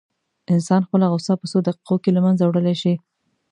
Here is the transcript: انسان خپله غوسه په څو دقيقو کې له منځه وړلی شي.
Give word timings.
انسان 0.53 0.81
خپله 0.87 1.05
غوسه 1.11 1.33
په 1.41 1.45
څو 1.51 1.57
دقيقو 1.67 1.95
کې 2.03 2.09
له 2.15 2.21
منځه 2.25 2.43
وړلی 2.45 2.75
شي. 2.81 2.93